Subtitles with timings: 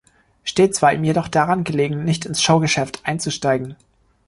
[0.43, 3.75] Stets war ihm jedoch daran gelegen, nicht ins Show-Geschäft einzusteigen.